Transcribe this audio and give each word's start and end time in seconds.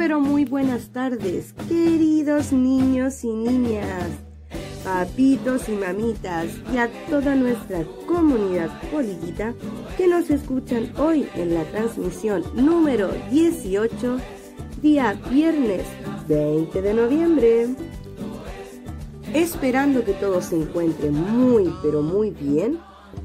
pero 0.00 0.18
muy 0.18 0.46
buenas 0.46 0.92
tardes, 0.92 1.52
queridos 1.68 2.54
niños 2.54 3.22
y 3.22 3.28
niñas, 3.28 4.08
papitos 4.82 5.68
y 5.68 5.72
mamitas 5.72 6.46
y 6.72 6.78
a 6.78 6.88
toda 7.10 7.34
nuestra 7.34 7.84
comunidad 8.06 8.70
polillita 8.90 9.52
que 9.98 10.08
nos 10.08 10.30
escuchan 10.30 10.90
hoy 10.96 11.28
en 11.34 11.52
la 11.52 11.64
transmisión 11.64 12.42
número 12.54 13.10
18, 13.30 14.16
día 14.80 15.20
viernes 15.30 15.84
20 16.26 16.80
de 16.80 16.94
noviembre. 16.94 17.68
Esperando 19.34 20.02
que 20.02 20.14
todo 20.14 20.40
se 20.40 20.56
encuentre 20.56 21.10
muy 21.10 21.70
pero 21.82 22.00
muy 22.00 22.30
bien, 22.30 22.78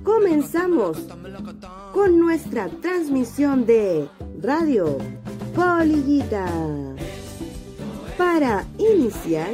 comenzamos 0.03 0.97
con 1.93 2.19
nuestra 2.19 2.67
transmisión 2.67 3.65
de 3.65 4.09
radio 4.41 4.97
Polillita. 5.55 6.45
Para 8.17 8.65
iniciar, 8.77 9.49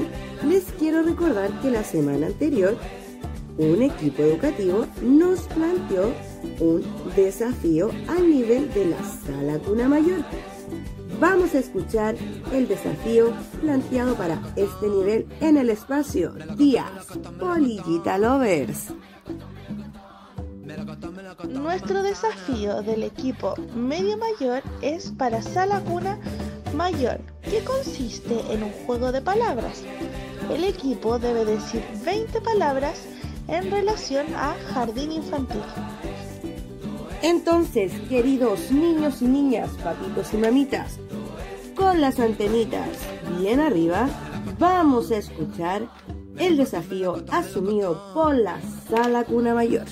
les 0.47 0.63
quiero 0.79 1.03
recordar 1.03 1.51
que 1.61 1.69
la 1.69 1.83
semana 1.83 2.27
anterior 2.27 2.75
un 3.57 3.81
equipo 3.81 4.23
educativo 4.23 4.87
nos 5.03 5.41
planteó 5.41 6.11
un 6.59 6.83
desafío 7.15 7.91
al 8.07 8.29
nivel 8.29 8.73
de 8.73 8.85
la 8.85 9.03
sala 9.03 9.59
cuna 9.59 9.87
mayor. 9.87 10.23
Vamos 11.19 11.53
a 11.53 11.59
escuchar 11.59 12.15
el 12.51 12.67
desafío 12.67 13.31
planteado 13.61 14.15
para 14.15 14.41
este 14.55 14.87
nivel 14.87 15.27
en 15.39 15.57
el 15.57 15.69
espacio 15.69 16.33
Días 16.57 16.89
Polillita 17.39 18.17
Lovers. 18.17 18.91
Nuestro 21.49 22.03
desafío 22.03 22.81
del 22.81 23.03
equipo 23.03 23.55
medio 23.75 24.17
mayor 24.17 24.61
es 24.81 25.11
para 25.11 25.41
Sala 25.41 25.79
Cuna 25.81 26.19
Mayor, 26.75 27.19
que 27.41 27.63
consiste 27.63 28.39
en 28.49 28.63
un 28.63 28.71
juego 28.85 29.11
de 29.11 29.21
palabras. 29.21 29.83
El 30.49 30.63
equipo 30.63 31.19
debe 31.19 31.45
decir 31.45 31.83
20 32.05 32.41
palabras 32.41 33.05
en 33.47 33.71
relación 33.71 34.27
a 34.35 34.55
jardín 34.73 35.11
infantil. 35.11 35.63
Entonces, 37.21 37.91
queridos 38.09 38.71
niños 38.71 39.21
y 39.21 39.25
niñas, 39.25 39.71
papitos 39.83 40.33
y 40.33 40.37
mamitas, 40.37 40.99
con 41.75 42.01
las 42.01 42.19
antenitas 42.19 42.89
bien 43.39 43.59
arriba, 43.59 44.07
vamos 44.59 45.11
a 45.11 45.17
escuchar 45.17 45.87
el 46.37 46.57
desafío 46.57 47.23
asumido 47.31 48.13
por 48.13 48.35
la 48.35 48.59
Sala 48.89 49.23
Cuna 49.23 49.53
Mayor. 49.53 49.85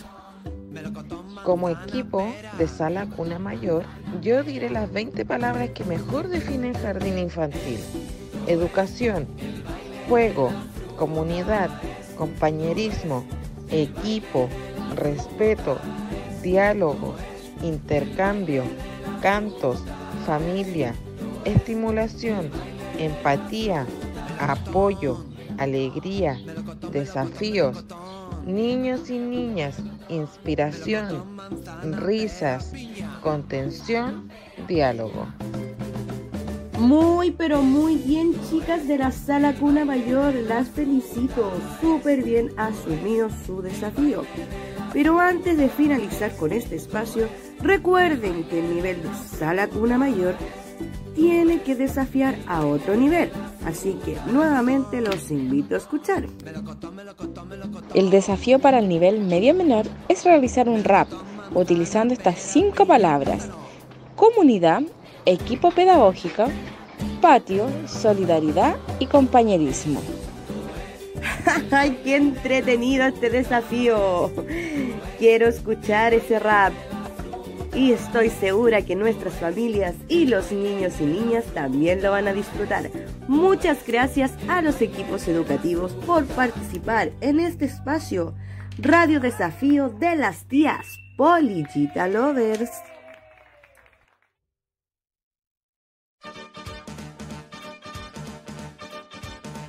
Como 1.44 1.70
equipo 1.70 2.34
de 2.58 2.68
sala 2.68 3.06
cuna 3.08 3.40
mayor, 3.40 3.84
yo 4.22 4.44
diré 4.44 4.70
las 4.70 4.92
20 4.92 5.26
palabras 5.26 5.70
que 5.72 5.84
mejor 5.84 6.28
definen 6.28 6.74
jardín 6.74 7.18
infantil. 7.18 7.80
Educación, 8.48 9.28
juego, 10.08 10.52
comunidad, 10.98 11.70
compañerismo, 12.18 13.24
equipo, 13.70 14.50
respeto, 14.96 15.78
diálogo, 16.44 17.16
intercambio, 17.64 18.64
cantos, 19.22 19.84
familia, 20.26 20.94
estimulación, 21.46 22.50
empatía, 22.98 23.86
apoyo, 24.40 25.24
alegría, 25.58 26.40
desafíos, 26.92 27.86
niños 28.46 29.10
y 29.10 29.20
niñas, 29.20 29.76
inspiración, 30.10 31.38
risas, 31.98 32.74
contención, 33.22 34.30
diálogo. 34.68 35.28
Muy, 36.80 37.32
pero 37.32 37.62
muy 37.62 37.98
bien, 37.98 38.34
chicas 38.50 38.88
de 38.88 38.98
la 38.98 39.12
sala 39.12 39.54
Cuna 39.54 39.84
Mayor. 39.84 40.34
Las 40.34 40.70
felicito. 40.70 41.52
Súper 41.82 42.24
bien 42.24 42.52
asumido 42.56 43.30
su 43.46 43.62
desafío. 43.62 44.24
Pero 44.94 45.20
antes 45.20 45.58
de 45.58 45.68
finalizar 45.68 46.36
con 46.38 46.54
este 46.54 46.78
espacio, 46.78 47.28
recuerden 47.60 48.46
que 48.46 48.60
el 48.60 48.74
nivel 48.74 49.04
de 49.04 49.10
sala 49.38 49.68
Cuna 49.68 49.98
Mayor 49.98 50.36
tiene 51.20 51.62
que 51.62 51.76
desafiar 51.76 52.36
a 52.48 52.66
otro 52.66 52.96
nivel. 52.96 53.30
Así 53.66 54.00
que 54.06 54.16
nuevamente 54.32 55.02
los 55.02 55.30
invito 55.32 55.76
a 55.76 55.78
escuchar. 55.78 56.26
El 57.94 58.10
desafío 58.10 58.60
para 58.60 58.80
el 58.80 58.88
nivel 58.88 59.20
medio 59.20 59.54
menor 59.54 59.86
es 60.08 60.24
realizar 60.24 60.70
un 60.70 60.86
rap 60.86 61.10
utilizando 61.54 62.14
estas 62.14 62.40
cinco 62.40 62.86
palabras. 62.86 63.50
Comunidad, 64.16 64.84
equipo 65.26 65.72
pedagógico, 65.72 66.46
patio, 67.20 67.68
solidaridad 67.86 68.78
y 69.00 69.08
compañerismo. 69.08 70.02
¡Ay, 71.72 72.00
qué 72.02 72.16
entretenido 72.16 73.06
este 73.06 73.30
desafío! 73.30 74.32
Quiero 75.18 75.48
escuchar 75.48 76.14
ese 76.14 76.40
rap 76.40 76.72
y 77.80 77.94
estoy 77.94 78.30
segura 78.30 78.82
que 78.82 78.94
nuestras 78.94 79.36
familias 79.36 79.96
y 80.10 80.26
los 80.26 80.52
niños 80.52 81.00
y 81.00 81.06
niñas 81.06 81.46
también 81.54 82.02
lo 82.02 82.12
van 82.12 82.28
a 82.28 82.34
disfrutar. 82.34 82.92
Muchas 83.30 83.88
gracias 83.88 84.34
a 84.50 84.62
los 84.62 84.82
equipos 84.82 85.26
educativos 85.30 85.94
por 86.06 86.26
participar 86.26 87.12
en 87.22 87.40
este 87.40 87.66
espacio 87.66 88.36
Radio 88.80 89.22
Desafío 89.22 89.88
de 89.90 90.18
las 90.18 90.44
Tías 90.44 90.86
Polillita 91.16 92.10
Lovers. 92.10 92.70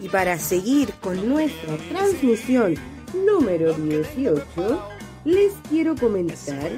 Y 0.01 0.09
para 0.09 0.37
seguir 0.37 0.93
con 0.95 1.29
nuestra 1.29 1.77
transmisión 1.93 2.75
número 3.15 3.73
18, 3.73 5.00
les 5.25 5.53
quiero 5.69 5.95
comentar 5.97 6.71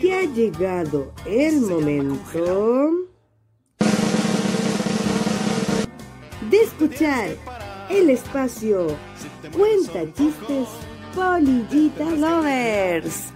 que 0.00 0.14
ha 0.14 0.22
llegado 0.22 1.12
el 1.26 1.60
momento 1.60 2.90
de 6.50 6.62
escuchar 6.62 7.28
el 7.90 8.10
espacio 8.10 8.86
Cuenta 9.54 10.00
Chistes 10.14 10.68
Polillita 11.14 12.04
Lovers. 12.04 13.28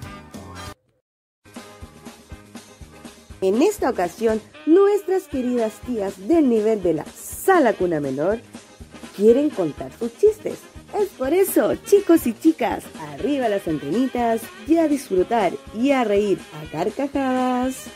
En 3.41 3.63
esta 3.63 3.91
ocasión, 3.91 4.41
nuestras 4.67 5.29
queridas 5.29 5.75
tías 5.87 6.27
del 6.27 6.49
nivel 6.49 6.83
de 6.83 6.95
la 6.95 7.05
sala 7.05 7.73
cuna 7.75 8.01
menor 8.01 8.41
quieren 9.15 9.51
contar 9.51 9.93
sus 9.99 10.17
chistes. 10.17 10.68
Es 10.95 11.09
por 11.11 11.35
eso, 11.35 11.75
chicos 11.85 12.27
y 12.27 12.33
chicas, 12.33 12.85
arriba 13.13 13.49
las 13.49 13.69
antenitas 13.69 14.41
y 14.67 14.79
a 14.79 14.89
disfrutar 14.89 15.53
y 15.75 15.91
a 15.91 16.03
reír 16.03 16.39
a 16.55 16.71
carcajadas. 16.73 17.87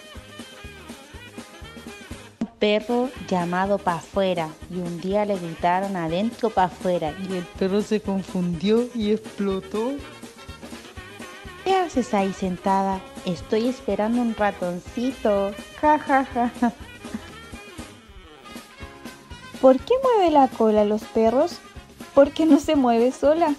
Un 2.40 2.46
perro 2.58 3.08
llamado 3.28 3.78
pa' 3.78 3.94
afuera 3.94 4.48
y 4.70 4.76
un 4.76 5.00
día 5.00 5.24
le 5.24 5.38
gritaron 5.38 5.96
adentro 5.96 6.50
pa' 6.50 6.64
afuera 6.64 7.14
y 7.28 7.36
el 7.36 7.44
perro 7.58 7.80
se 7.80 8.00
confundió 8.00 8.86
y 8.94 9.12
explotó. 9.12 9.92
¿Qué 11.64 11.74
haces 11.74 12.12
ahí 12.12 12.32
sentada? 12.32 13.00
Estoy 13.24 13.68
esperando 13.68 14.20
un 14.20 14.34
ratoncito. 14.34 15.52
Ja, 15.80 15.98
ja, 15.98 16.24
ja, 16.24 16.52
ja. 16.60 16.72
¿Por 19.60 19.78
qué 19.78 19.94
mueve 20.02 20.30
la 20.30 20.48
cola 20.48 20.84
los 20.84 21.02
perros? 21.04 21.60
Porque 22.14 22.46
no 22.46 22.60
se 22.60 22.76
mueve 22.76 23.12
sola. 23.12 23.54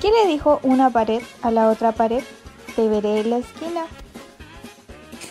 ¿Qué 0.00 0.10
le 0.10 0.28
dijo 0.30 0.60
una 0.62 0.90
pared 0.90 1.22
a 1.42 1.50
la 1.50 1.70
otra 1.70 1.92
pared? 1.92 2.22
Te 2.76 2.88
veré 2.88 3.20
en 3.20 3.30
la 3.30 3.38
esquina. 3.38 3.86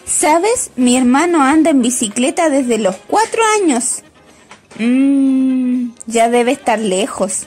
¿Sabes? 0.05 0.71
Mi 0.75 0.95
hermano 0.95 1.43
anda 1.43 1.69
en 1.69 1.81
bicicleta 1.81 2.49
desde 2.49 2.77
los 2.77 2.95
cuatro 3.07 3.41
años. 3.61 4.03
Mmm, 4.79 5.89
ya 6.07 6.29
debe 6.29 6.53
estar 6.53 6.79
lejos. 6.79 7.45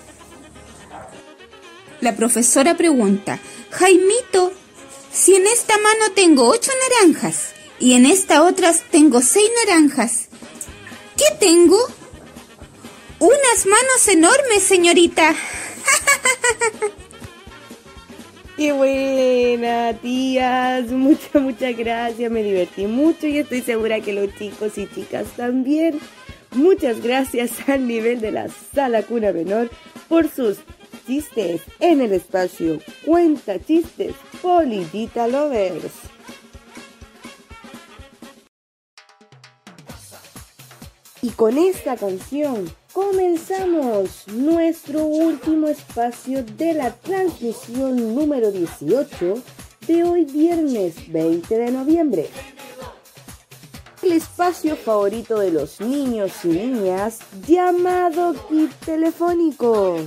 La 2.01 2.15
profesora 2.15 2.77
pregunta, 2.77 3.39
Jaimito, 3.71 4.53
si 5.12 5.35
en 5.35 5.47
esta 5.47 5.79
mano 5.79 6.12
tengo 6.15 6.47
ocho 6.47 6.71
naranjas 6.91 7.55
y 7.81 7.95
en 7.95 8.07
esta 8.07 8.43
otra 8.43 8.73
tengo 8.91 9.23
seis 9.23 9.51
naranjas, 9.65 10.29
¿qué 11.17 11.25
tengo? 11.41 11.79
Unas 13.19 13.67
manos 13.67 14.09
enormes, 14.09 14.63
señorita. 14.63 15.35
Qué 18.57 18.73
buena, 18.73 19.95
tías. 19.95 20.91
Muchas, 20.91 21.35
muchas 21.35 21.77
gracias. 21.77 22.31
Me 22.31 22.43
divertí 22.43 22.87
mucho 22.87 23.27
y 23.27 23.39
estoy 23.39 23.63
segura 23.63 24.01
que 24.01 24.13
los 24.13 24.35
chicos 24.37 24.77
y 24.77 24.87
chicas 24.89 25.27
también. 25.37 25.99
Muchas 26.53 27.03
gracias 27.03 27.53
al 27.69 27.87
nivel 27.87 28.21
de 28.21 28.33
la 28.33 28.49
sala 28.75 29.03
cuna 29.03 29.33
menor 29.33 29.71
por 30.09 30.29
sus 30.29 30.59
chistes 31.07 31.62
en 31.81 32.03
el 32.03 32.12
espacio. 32.12 32.81
Cuenta 33.05 33.65
chistes, 33.65 34.15
Polillita 34.43 35.27
Lovers. 35.27 35.93
con 41.37 41.59
esta 41.59 41.97
canción 41.97 42.67
comenzamos 42.97 44.27
nuestro 44.29 45.05
último 45.05 45.69
espacio 45.69 46.43
de 46.43 46.73
la 46.73 46.95
transmisión 46.95 48.15
número 48.15 48.51
18 48.51 49.35
de 49.87 50.03
hoy 50.03 50.25
viernes 50.25 51.13
20 51.13 51.59
de 51.59 51.71
noviembre. 51.73 52.31
El 54.03 54.13
espacio 54.13 54.77
favorito 54.77 55.39
de 55.39 55.51
los 55.51 55.79
niños 55.79 56.43
y 56.45 56.49
niñas 56.49 57.19
llamado 57.47 58.33
Kit 58.49 58.73
Telefónico. 58.87 59.99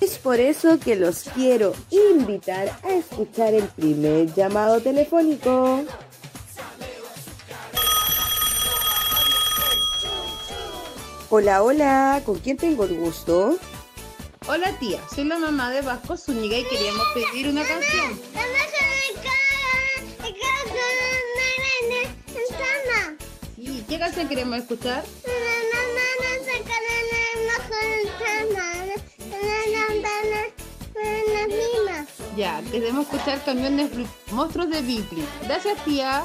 Es 0.00 0.18
por 0.18 0.38
eso 0.38 0.78
que 0.78 0.94
los 0.94 1.24
quiero 1.34 1.72
invitar 1.90 2.78
a 2.84 2.92
escuchar 2.92 3.52
el 3.52 3.64
primer 3.64 4.32
llamado 4.32 4.80
telefónico. 4.80 5.82
Hola, 11.28 11.64
hola, 11.64 12.22
¿con 12.24 12.38
quién 12.38 12.56
tengo 12.56 12.84
el 12.84 12.94
gusto? 12.94 13.58
Hola 14.46 14.78
tía, 14.78 15.00
soy 15.12 15.24
la 15.24 15.36
mamá 15.36 15.72
de 15.72 15.82
Vasco 15.82 16.16
Zúñiga 16.16 16.56
y 16.56 16.62
queríamos 16.62 17.04
pedir 17.14 17.48
una 17.48 17.66
canción. 17.66 18.20
Sí, 23.56 23.84
¿qué 23.88 23.98
canción 23.98 24.28
queremos 24.28 24.58
escuchar? 24.58 25.04
Ya, 32.36 32.62
queremos 32.70 33.04
escuchar 33.06 33.44
camiones 33.44 33.90
monstruos 34.30 34.70
de 34.70 34.80
Bibli. 34.80 35.24
Gracias 35.42 35.84
tía. 35.84 36.24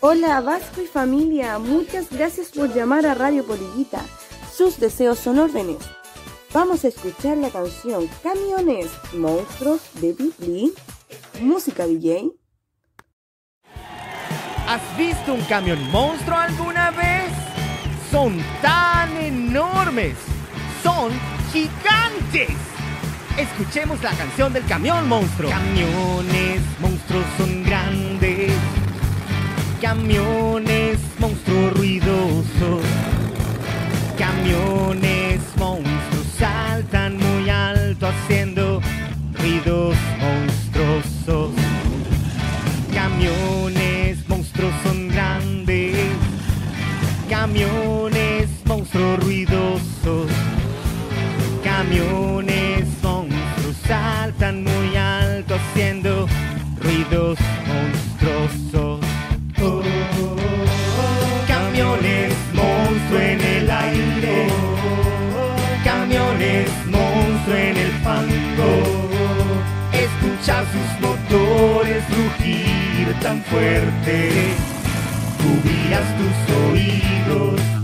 Hola 0.00 0.42
Vasco 0.42 0.82
y 0.82 0.86
familia, 0.86 1.58
muchas 1.58 2.10
gracias 2.10 2.48
por 2.50 2.72
llamar 2.74 3.06
a 3.06 3.14
Radio 3.14 3.44
Polillita. 3.46 4.02
Sus 4.54 4.78
deseos 4.78 5.18
son 5.18 5.38
órdenes. 5.38 5.78
Vamos 6.52 6.84
a 6.84 6.88
escuchar 6.88 7.38
la 7.38 7.48
canción 7.48 8.06
Camiones 8.22 8.90
Monstruos 9.14 9.80
de 9.94 10.12
Bibli. 10.12 10.74
Música 11.40 11.86
DJ. 11.86 12.30
¿Has 14.68 14.98
visto 14.98 15.32
un 15.32 15.42
camión 15.42 15.82
monstruo 15.90 16.36
alguna 16.36 16.90
vez? 16.90 17.32
Son 18.10 18.36
tan 18.60 19.16
enormes. 19.16 20.14
Son 20.82 21.10
gigantes. 21.52 22.50
Escuchemos 23.38 24.02
la 24.02 24.12
canción 24.12 24.52
del 24.52 24.66
camión 24.66 25.08
monstruo. 25.08 25.50
Camiones 25.50 26.60
monstruos 26.80 27.24
son 27.38 27.64
grandes 27.64 28.05
Camiones, 29.80 30.98
monstruos 31.18 31.74
ruidosos. 31.74 32.82
Camiones, 34.16 35.15
tan 73.26 73.42
fuerte. 73.42 74.30
Cubrirás 75.42 76.06
tus 76.16 76.54
oídos. 76.70 77.75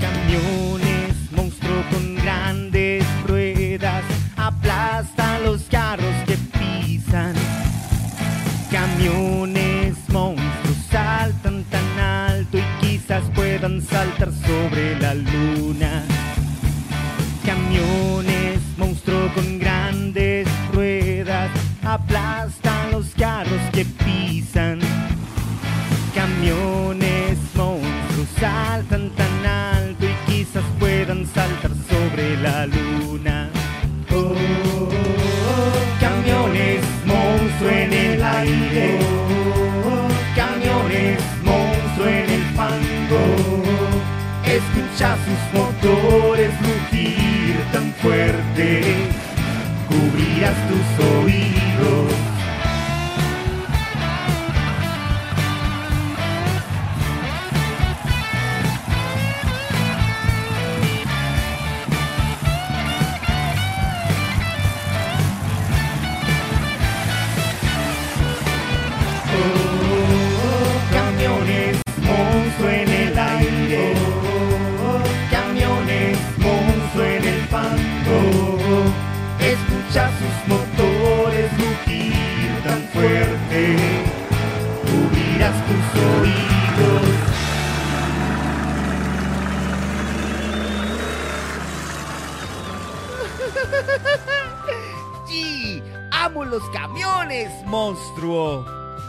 Los 96.40 96.62
camiones, 96.70 97.50
monstruo. 97.66 98.64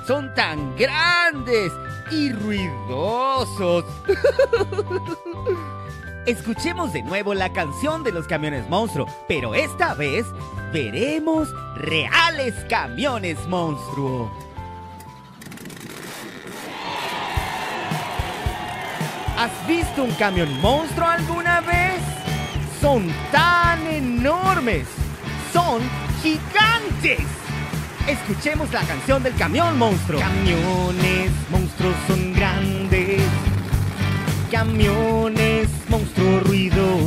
Son 0.06 0.34
tan 0.36 0.76
grandes 0.76 1.72
y 2.12 2.34
ruidosos. 2.34 3.86
Escuchemos 6.26 6.94
de 6.94 7.02
nuevo 7.02 7.34
la 7.34 7.52
canción 7.52 8.04
de 8.04 8.12
los 8.12 8.28
camiones 8.28 8.70
monstruo, 8.70 9.08
pero 9.28 9.56
esta 9.56 9.94
vez 9.94 10.26
veremos 10.74 11.50
reales 11.76 12.54
camiones 12.70 13.38
monstruo. 13.48 14.32
¿Has 19.38 19.68
visto 19.68 20.04
un 20.04 20.12
camión 20.12 20.62
monstruo 20.62 21.08
alguna 21.08 21.62
vez? 21.62 22.02
Son 22.80 23.12
tan 23.32 23.86
enormes. 23.88 24.88
Son 25.52 25.82
gigantes. 26.24 27.20
Escuchemos 28.08 28.72
la 28.72 28.82
canción 28.82 29.22
del 29.22 29.36
camión 29.36 29.78
monstruo. 29.78 30.22
Camiones 30.22 31.32
monstruos 31.52 31.96
son 32.08 32.34
grandes. 32.34 33.22
Camiones 34.50 35.68
monstruos 35.90 36.44
ruidosos. 36.44 37.03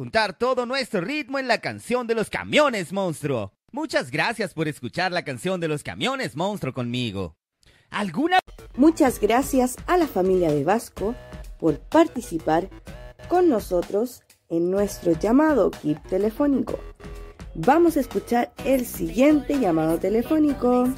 Juntar 0.00 0.38
todo 0.38 0.64
nuestro 0.64 1.02
ritmo 1.02 1.38
en 1.38 1.46
la 1.46 1.58
canción 1.58 2.06
de 2.06 2.14
los 2.14 2.30
camiones, 2.30 2.90
monstruo. 2.90 3.52
Muchas 3.70 4.10
gracias 4.10 4.54
por 4.54 4.66
escuchar 4.66 5.12
la 5.12 5.26
canción 5.26 5.60
de 5.60 5.68
los 5.68 5.82
camiones, 5.82 6.36
monstruo, 6.36 6.72
conmigo. 6.72 7.36
¿Alguna 7.90 8.38
Muchas 8.76 9.20
gracias 9.20 9.76
a 9.86 9.98
la 9.98 10.06
familia 10.06 10.50
de 10.52 10.64
Vasco 10.64 11.14
por 11.58 11.80
participar 11.80 12.70
con 13.28 13.50
nosotros 13.50 14.22
en 14.48 14.70
nuestro 14.70 15.12
llamado 15.12 15.70
kit 15.70 15.98
telefónico. 16.08 16.80
Vamos 17.54 17.98
a 17.98 18.00
escuchar 18.00 18.54
el 18.64 18.86
siguiente 18.86 19.58
llamado 19.58 19.98
telefónico. 19.98 20.88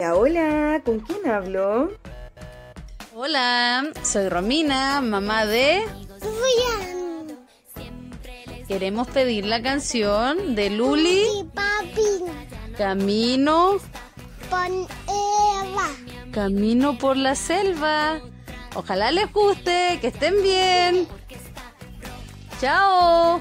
Hola, 0.00 0.82
¿con 0.84 0.98
quién 0.98 1.30
hablo? 1.30 1.92
Hola, 3.16 3.92
soy 4.02 4.28
Romina, 4.28 5.00
mamá 5.00 5.46
de... 5.46 5.84
Queremos 8.66 9.06
pedir 9.06 9.46
la 9.46 9.62
canción 9.62 10.56
de 10.56 10.70
Luli, 10.70 11.24
Camino, 12.76 13.76
Camino 16.32 16.98
por 16.98 17.16
la 17.16 17.36
selva. 17.36 18.20
Ojalá 18.74 19.12
les 19.12 19.32
guste, 19.32 19.98
que 20.00 20.08
estén 20.08 20.42
bien. 20.42 21.06
Chao. 22.60 23.40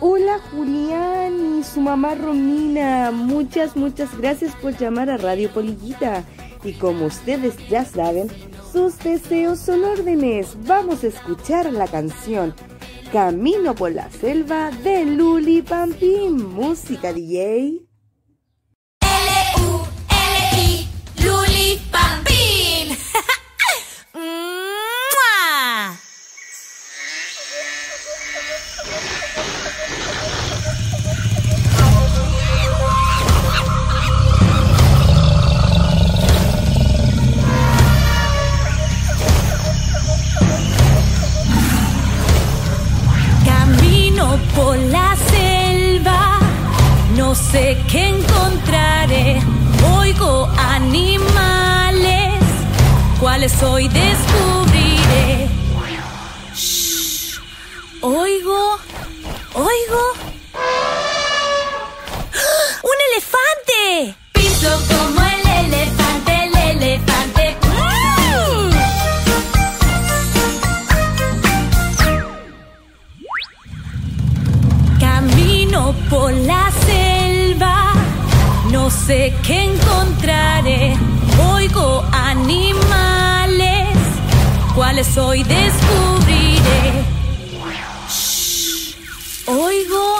Hola 0.00 0.38
Julián 0.50 1.60
y 1.60 1.64
su 1.64 1.80
mamá 1.80 2.14
Romina. 2.16 3.10
Muchas, 3.12 3.76
muchas 3.76 4.14
gracias 4.18 4.54
por 4.56 4.76
llamar 4.76 5.08
a 5.08 5.16
Radio 5.16 5.50
Polillita. 5.50 6.22
Y 6.64 6.72
como 6.72 7.06
ustedes 7.06 7.54
ya 7.68 7.84
saben, 7.84 8.28
sus 8.72 8.98
deseos 8.98 9.58
son 9.58 9.84
órdenes. 9.84 10.56
Vamos 10.66 11.04
a 11.04 11.08
escuchar 11.08 11.72
la 11.72 11.86
canción 11.86 12.54
Camino 13.12 13.76
por 13.76 13.92
la 13.92 14.10
selva 14.10 14.72
de 14.82 15.04
Luli 15.04 15.62
Pampín. 15.62 16.52
Música 16.52 17.12
DJ. 17.12 17.93
Sé 47.54 47.78
qué 47.88 48.08
encontraré. 48.08 49.40
Oigo 49.96 50.48
animales, 50.58 52.32
cuáles 53.20 53.62
hoy 53.62 53.86
descubriré. 53.86 55.48
Shh. 56.52 57.38
Oigo, 58.00 58.78
oigo. 59.54 60.02
¡Ah! 60.54 60.58
¡Un 62.90 62.96
elefante! 63.08 64.16
Piso 64.32 64.72
como 64.90 65.20
el 65.36 65.46
elefante, 65.64 66.32
el 66.46 66.54
elefante. 66.82 67.44
¡Mm! 67.70 68.72
Camino 74.98 75.80
por 76.10 76.32
la 76.32 76.62
selva, 76.70 76.73
no 78.84 78.90
sé 78.90 79.32
qué 79.42 79.64
encontraré. 79.64 80.94
Oigo 81.54 82.04
animales, 82.12 83.96
cuáles 84.74 85.16
hoy 85.16 85.42
descubriré. 85.42 87.02
Shh. 88.10 88.94
Oigo, 89.46 90.13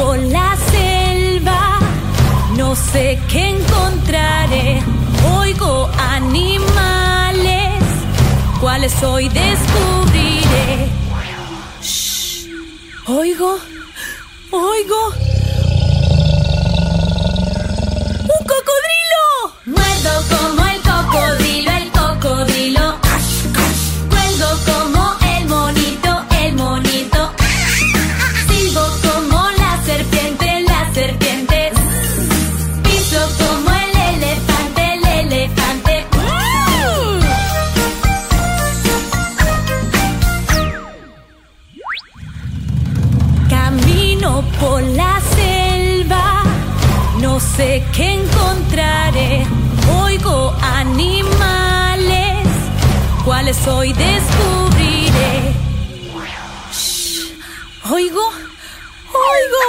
por 0.00 0.18
la 0.18 0.56
selva, 0.70 1.78
no 2.56 2.74
sé 2.74 3.18
qué 3.28 3.50
encontraré. 3.50 4.82
Oigo 5.38 5.90
animales, 5.98 7.82
cuáles 8.60 9.02
hoy 9.02 9.28
descubriré. 9.28 10.88
Shh. 11.82 12.46
Oigo, 13.06 13.58
oigo. 14.50 15.29
Por 44.58 44.82
la 44.82 45.20
selva, 45.36 46.42
no 47.20 47.38
sé 47.40 47.84
qué 47.92 48.14
encontraré. 48.14 49.46
Oigo 50.02 50.54
animales, 50.62 52.46
cuáles 53.24 53.66
hoy 53.68 53.92
descubriré. 53.92 55.54
Shh. 56.72 57.32
Oigo, 57.90 58.26
oigo. 59.12 59.64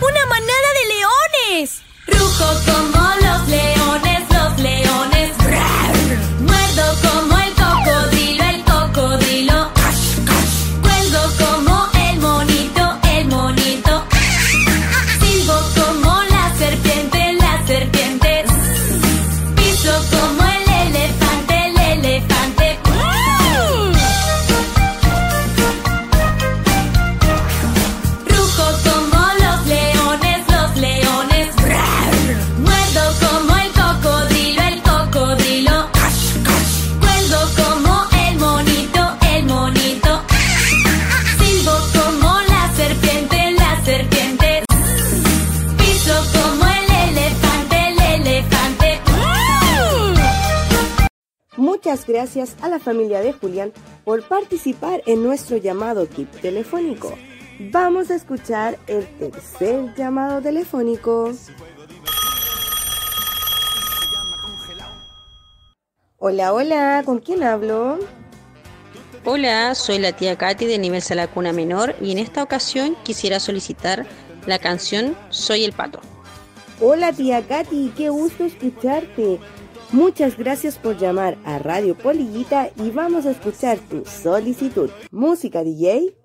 ¡Una 0.00 0.26
manada 0.26 0.68
de 0.78 0.84
leones! 0.94 1.82
Rujo 2.08 2.48
como 2.66 3.01
gracias 52.12 52.56
a 52.60 52.68
la 52.68 52.78
familia 52.78 53.20
de 53.20 53.32
Julián 53.32 53.72
por 54.04 54.22
participar 54.28 55.02
en 55.06 55.22
nuestro 55.22 55.56
llamado 55.56 56.06
kit 56.06 56.30
telefónico. 56.42 57.14
Vamos 57.70 58.10
a 58.10 58.16
escuchar 58.16 58.78
el 58.86 59.06
tercer 59.18 59.94
llamado 59.96 60.42
telefónico. 60.42 61.32
Hola, 66.18 66.52
hola, 66.52 67.02
¿con 67.04 67.18
quién 67.18 67.42
hablo? 67.42 67.98
Hola, 69.24 69.74
soy 69.74 69.98
la 69.98 70.12
tía 70.12 70.36
Katy 70.36 70.66
de 70.66 70.78
Nivel 70.78 71.00
Salacuna 71.00 71.52
Menor 71.52 71.94
y 72.00 72.12
en 72.12 72.18
esta 72.18 72.42
ocasión 72.42 72.94
quisiera 73.04 73.40
solicitar 73.40 74.06
la 74.46 74.58
canción 74.58 75.16
Soy 75.30 75.64
el 75.64 75.72
Pato. 75.72 76.00
Hola 76.80 77.12
tía 77.12 77.46
Katy, 77.46 77.92
qué 77.96 78.10
gusto 78.10 78.44
escucharte. 78.44 79.38
Muchas 79.92 80.38
gracias 80.38 80.78
por 80.78 80.96
llamar 80.96 81.36
a 81.44 81.58
Radio 81.58 81.94
Polillita 81.94 82.70
y 82.76 82.90
vamos 82.90 83.26
a 83.26 83.32
escuchar 83.32 83.78
tu 83.78 84.06
solicitud. 84.06 84.88
Música 85.10 85.62
DJ. 85.62 86.16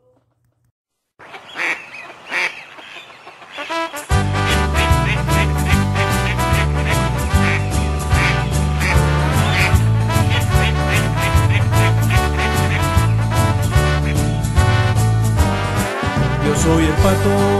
Yo 16.45 16.55
soy 16.55 16.85
el 16.85 16.93
pato, 16.93 17.56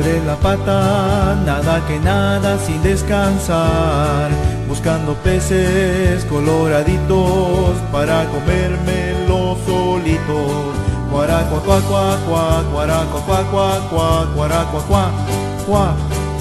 eres 0.00 0.24
la 0.24 0.36
pata, 0.36 1.36
nada 1.44 1.80
que 1.86 1.98
nada 1.98 2.58
sin 2.58 2.82
descansar, 2.82 4.30
buscando 4.68 5.14
peces 5.22 6.24
coloraditos 6.24 7.76
para 7.92 8.26
comérmelos 8.26 9.58
solitos. 9.66 10.74
Guaracua, 11.10 11.60
cua, 11.60 11.80
cua, 11.88 12.18
cua, 12.26 12.64
guaracua, 12.72 13.20
cua, 13.20 13.50
cua, 13.50 13.80
cua, 13.90 14.26
guaracua, 14.34 14.80
cua, 14.88 15.10
cua, 15.66 15.94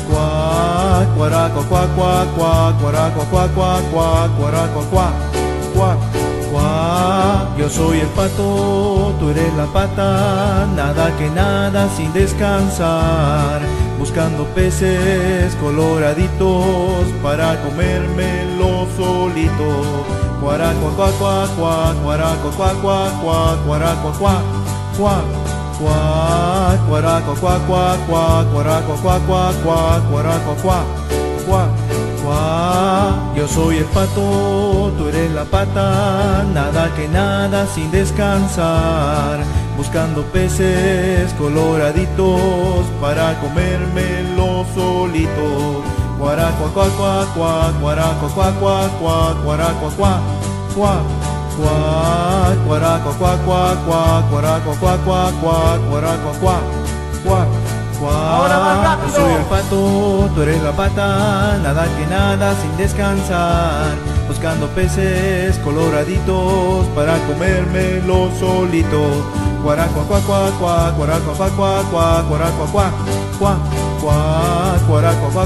cua, 0.07 1.05
guaracua, 1.15 1.63
cua, 1.63 1.87
cua, 1.95 2.25
cua, 2.35 2.73
guaracua, 2.79 3.25
cua, 3.25 3.47
cua, 3.55 3.81
cua, 3.91 4.27
guaracua, 4.37 4.83
cua, 4.91 5.13
cua, 5.73 6.18
Yo 7.57 7.69
soy 7.69 7.99
el 7.99 8.07
pato, 8.07 9.13
tú 9.19 9.29
eres 9.29 9.53
la 9.55 9.65
pata, 9.67 10.65
nada 10.75 11.15
que 11.17 11.29
nada 11.29 11.89
sin 11.95 12.11
descansar, 12.13 13.61
buscando 13.99 14.45
peces 14.55 15.53
coloraditos 15.55 17.05
para 17.21 17.61
comérmelos 17.61 18.87
solitos. 18.97 19.85
Guaracua, 20.41 20.91
cua, 20.95 21.11
cua, 21.19 21.47
cua, 21.57 21.93
guaracua, 22.01 22.51
cua, 22.51 22.73
cua, 22.81 23.11
cua, 23.21 23.57
guaracua, 23.65 24.11
cua, 24.17 24.41
cua, 24.97 25.23
cua, 25.77 26.77
guaracua, 26.87 27.35
cua, 27.35 27.59
cua, 27.67 27.97
cua, 28.07 28.45
guaracua, 28.53 28.95
cua, 28.97 29.19
cua, 29.27 29.53
cua, 29.61 29.99
guaracua, 30.09 30.55
cua, 30.61 30.85
cua, 31.45 31.78
Yo 33.35 33.47
soy 33.47 33.77
el 33.77 33.85
pato, 33.85 34.91
tú 34.97 35.07
eres 35.07 35.31
la 35.31 35.45
pata, 35.45 36.45
nada 36.53 36.93
que 36.95 37.07
nada 37.07 37.65
sin 37.65 37.89
descansar, 37.89 39.39
buscando 39.77 40.23
peces 40.25 41.33
coloraditos 41.33 42.85
para 43.01 43.39
comérmelos 43.39 44.67
solitos. 44.75 45.83
Guaracua, 46.19 46.69
cua, 46.73 46.89
cua, 46.97 47.27
cua, 47.33 47.73
guaracua, 47.81 48.29
cua, 48.29 48.51
cua, 48.59 48.89
cua, 48.99 49.33
guaracua, 49.43 49.89
cua, 49.97 50.21
cua, 50.75 51.01
cua, 51.55 52.55
guaracua, 52.67 53.13
cua, 53.17 53.37
cua, 53.45 53.77
cua, 53.87 54.23
guaracua, 54.29 54.75
cua, 54.75 55.31
cua, 55.41 55.79
cua, 56.39 56.59
cua, 57.23 57.58
cua, 57.99 58.11
cua. 58.11 58.97
Yo 59.05 59.11
soy 59.13 59.33
el 59.33 59.45
pato, 59.45 60.29
tú 60.33 60.41
eres 60.41 60.61
la 60.63 60.71
pata, 60.71 61.57
nada 61.61 61.85
que 61.97 62.05
nada 62.07 62.55
sin 62.55 62.75
descansar, 62.77 63.95
buscando 64.27 64.67
peces 64.69 65.57
coloraditos 65.59 66.87
para 66.95 67.17
comérmelos 67.27 68.33
solitos. 68.39 69.23
Guaracua, 69.63 70.03
cua, 70.05 70.19
cua, 70.21 70.51
cua, 70.57 70.91
guaracua, 70.91 71.33
cua, 71.35 71.49
cua, 71.49 71.83
cua, 71.91 72.23
cua, 72.29 72.47
cua, 72.49 72.49
cua, 72.49 72.93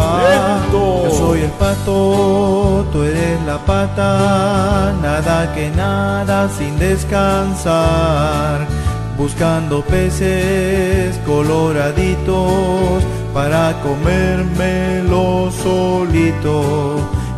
Yo 0.74 1.12
soy 1.12 1.44
el 1.44 1.52
pato, 1.52 2.86
tú 2.92 3.04
eres 3.04 3.42
la 3.46 3.58
pata, 3.60 4.94
nada 5.02 5.54
que 5.56 5.70
nada 5.70 6.50
sin 6.50 6.78
descansar, 6.78 8.59
buscando 9.20 9.84
peces 9.84 11.18
coloraditos 11.26 13.04
para 13.34 13.76
comérmelo 13.84 15.52
solito. 15.52 16.96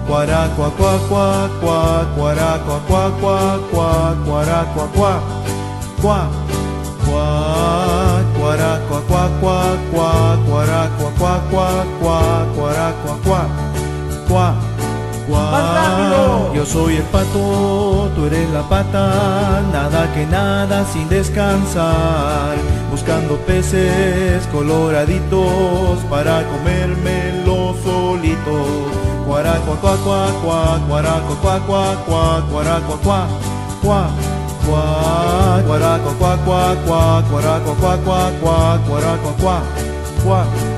Cuaracua, 0.08 0.70
cua, 0.78 1.00
cua, 1.10 1.50
cua, 1.60 2.06
cuaracua, 2.16 2.82
cua, 2.88 3.12
cua, 3.20 3.60
cua, 3.72 4.16
cuaracua, 4.26 4.88
cua, 4.94 5.22
cua, 6.02 6.30
cua, 7.04 8.24
cuaracua, 8.38 9.02
cua, 9.10 9.30
cua, 9.40 9.62
cua, 9.92 10.38
cuaracua, 10.46 11.12
cua, 11.20 11.42
cua, 11.50 11.86
cua, 12.00 12.46
cuaracua, 12.56 13.18
cua, 13.24 13.50
cua. 14.28 14.71
Yo 16.54 16.66
soy 16.66 16.98
el 16.98 17.04
pato, 17.04 18.12
tú 18.16 18.26
eres 18.26 18.50
la 18.52 18.62
pata, 18.64 19.64
nada 19.72 20.14
que 20.14 20.26
nada 20.26 20.86
sin 20.86 21.08
descansar, 21.10 22.56
buscando 22.92 23.38
peces 23.48 24.46
coloraditos 24.52 26.00
para 26.10 26.44
comérmelo 26.50 27.74
solito. 27.84 28.92
Cuaracua, 29.26 29.76
cua, 29.78 29.98
cua, 30.04 30.28
cua, 30.44 30.80
cua, 30.88 31.02
cua, 31.42 31.60
cua, 31.66 31.98
cua, 32.06 32.62
cua, 33.82 34.10
cua, 34.66 36.00
cua, 36.06 36.38
cua, 36.46 36.74
cua, 36.86 37.22
cua, 38.06 38.80
cua, 38.88 39.08
cua, 39.40 39.62
cua, 40.24 40.71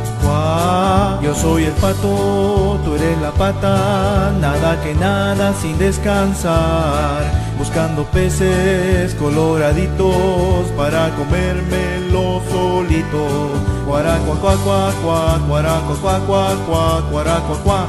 Yo 1.24 1.34
soy 1.34 1.64
el 1.66 1.74
pato, 1.74 2.80
tú 2.84 2.96
eres 2.96 3.18
la 3.22 3.32
pata, 3.32 4.34
nada 4.42 4.82
que 4.84 4.94
nada 4.94 5.54
sin 5.54 5.78
descansar, 5.78 7.24
buscando 7.58 8.04
peces 8.04 9.16
coloraditos 9.16 10.68
para 10.76 11.10
comérmelo 11.16 12.42
solito. 12.52 13.52
Cuaracua, 13.88 14.36
cua, 14.36 14.56
cua, 14.64 14.94
cua, 15.02 15.40
cuaracua, 15.48 15.96
cua, 15.96 16.20
cua, 16.26 16.56
cua, 16.66 17.04
cuaracua, 17.10 17.58
cua, 17.64 17.88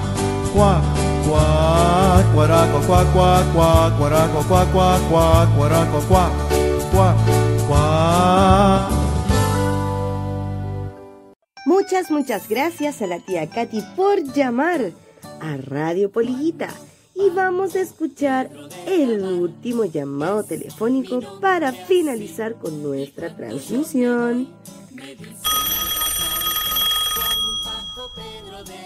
cua, 0.52 0.80
cua, 1.26 2.24
cuaracua, 2.34 2.80
cua, 2.86 3.04
cua, 3.12 3.34
cua, 3.44 3.92
cuaracua, 3.98 4.44
cua, 4.44 4.66
cua, 4.72 4.98
cua, 5.08 5.46
cuaracua, 5.56 6.00
cua, 6.08 6.30
cua, 6.92 7.43
Muchas, 11.74 12.08
muchas 12.08 12.48
gracias 12.48 13.02
a 13.02 13.08
la 13.08 13.18
tía 13.18 13.50
Katy 13.50 13.82
por 13.96 14.22
llamar 14.32 14.92
a 15.40 15.56
Radio 15.56 16.08
Polillita. 16.08 16.68
Y 17.16 17.30
vamos 17.30 17.74
a 17.74 17.80
escuchar 17.80 18.48
el 18.86 19.20
último 19.20 19.84
llamado 19.84 20.44
telefónico 20.44 21.20
para 21.40 21.72
finalizar 21.72 22.54
con 22.60 22.80
nuestra 22.80 23.34
transmisión. 23.34 24.54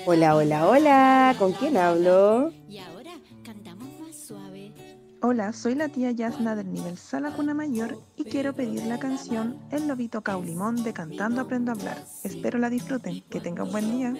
Hola, 0.06 0.36
hola, 0.36 0.66
hola. 0.66 1.36
¿Con 1.38 1.52
quién 1.52 1.76
hablo? 1.76 2.52
Hola, 5.20 5.52
soy 5.52 5.74
la 5.74 5.88
tía 5.88 6.12
Yasna 6.12 6.54
del 6.54 6.72
nivel 6.72 6.96
Sala 6.96 7.32
Cuna 7.32 7.52
Mayor 7.52 7.98
y 8.14 8.22
quiero 8.22 8.54
pedir 8.54 8.86
la 8.86 9.00
canción 9.00 9.58
El 9.72 9.88
Lobito 9.88 10.22
Caulimón 10.22 10.84
de 10.84 10.92
Cantando 10.92 11.40
Aprendo 11.40 11.72
a 11.72 11.74
Hablar. 11.74 12.04
Espero 12.22 12.60
la 12.60 12.70
disfruten. 12.70 13.24
Que 13.28 13.40
tengan 13.40 13.68
buen 13.72 13.90
día. 13.90 14.14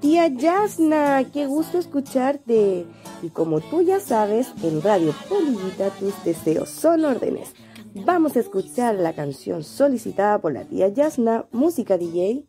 Tía 0.00 0.26
Yasna, 0.26 1.30
qué 1.32 1.46
gusto 1.46 1.78
escucharte. 1.78 2.86
Y 3.22 3.30
como 3.30 3.60
tú 3.60 3.82
ya 3.82 4.00
sabes, 4.00 4.52
en 4.64 4.82
Radio 4.82 5.14
Polillita 5.28 5.90
tus 5.90 6.24
deseos 6.24 6.70
son 6.70 7.04
órdenes. 7.04 7.54
Vamos 7.94 8.34
a 8.34 8.40
escuchar 8.40 8.96
la 8.96 9.12
canción 9.12 9.62
solicitada 9.62 10.40
por 10.40 10.52
la 10.54 10.64
tía 10.64 10.88
Yasna, 10.88 11.46
música 11.52 11.98
DJ. 11.98 12.46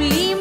Lobito 0.00 0.39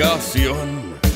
por 0.00 1.09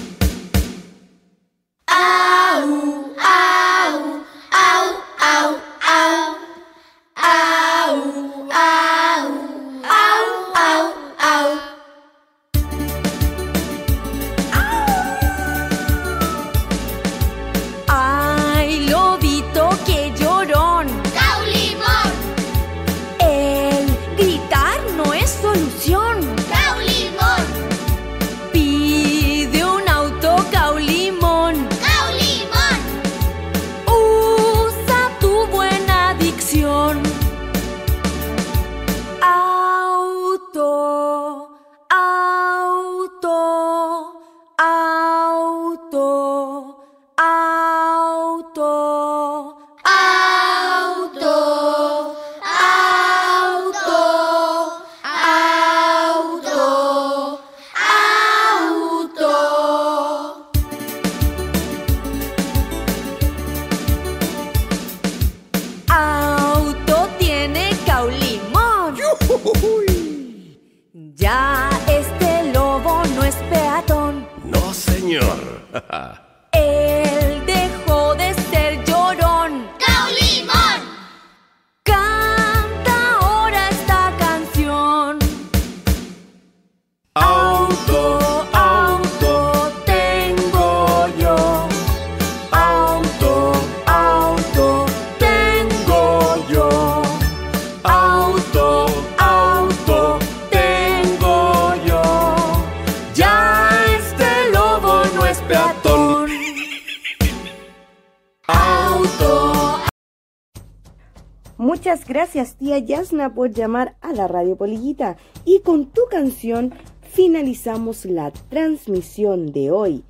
Gracias 112.03 112.57
tía 112.57 112.79
Yasna 112.79 113.35
por 113.35 113.53
llamar 113.53 113.97
a 114.01 114.13
la 114.13 114.27
Radio 114.27 114.57
Polillita 114.57 115.17
y 115.45 115.61
con 115.61 115.87
tu 115.87 116.03
canción 116.11 116.75
finalizamos 117.03 118.05
la 118.05 118.33
transmisión 118.33 119.53
de 119.53 119.71
hoy, 119.71 120.03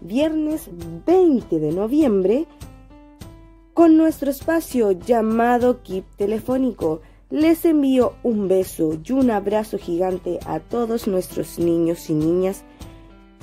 viernes 0.00 0.70
20 1.04 1.58
de 1.58 1.72
noviembre, 1.72 2.46
con 3.74 3.96
nuestro 3.96 4.30
espacio 4.30 4.92
llamado 4.92 5.82
Kip 5.82 6.04
Telefónico. 6.16 7.00
Les 7.28 7.64
envío 7.64 8.14
un 8.22 8.46
beso 8.46 8.96
y 9.04 9.12
un 9.12 9.30
abrazo 9.32 9.78
gigante 9.78 10.38
a 10.46 10.60
todos 10.60 11.08
nuestros 11.08 11.58
niños 11.58 12.08
y 12.08 12.14
niñas, 12.14 12.62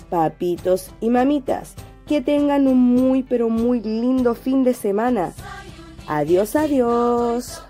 papitos 0.10 0.92
y 1.02 1.10
mamitas. 1.10 1.76
Que 2.08 2.22
tengan 2.22 2.68
un 2.68 2.80
muy 2.80 3.24
pero 3.24 3.50
muy 3.50 3.82
lindo 3.82 4.36
fin 4.36 4.64
de 4.64 4.74
semana. 4.74 5.34
Adiós, 6.08 6.56
adiós. 6.56 7.69